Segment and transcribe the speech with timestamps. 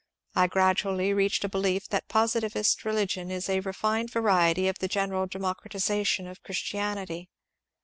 [0.33, 5.27] I gradually reached a belief that positivist religion is a refined variety of the general
[5.27, 7.29] democratization of Christianity.